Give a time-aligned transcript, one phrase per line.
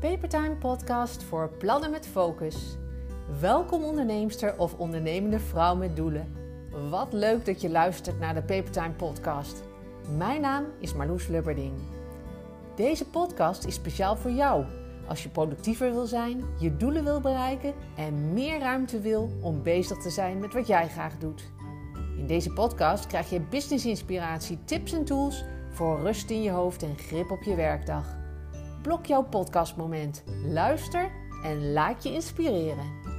[0.00, 2.76] Papertime podcast voor plannen met focus.
[3.40, 6.34] Welkom onderneemster of ondernemende vrouw met doelen.
[6.90, 9.62] Wat leuk dat je luistert naar de Papertime podcast.
[10.16, 11.72] Mijn naam is Marloes Lubberding.
[12.76, 14.64] Deze podcast is speciaal voor jou
[15.08, 19.98] als je productiever wil zijn, je doelen wil bereiken en meer ruimte wil om bezig
[19.98, 21.50] te zijn met wat jij graag doet.
[22.16, 26.82] In deze podcast krijg je business inspiratie, tips en tools voor rust in je hoofd
[26.82, 28.27] en grip op je werkdag.
[28.82, 31.10] Blok jouw podcastmoment, luister
[31.42, 33.17] en laat je inspireren.